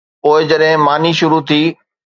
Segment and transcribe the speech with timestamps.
[0.21, 1.61] پوءِ جڏهن ماني شروع ٿي.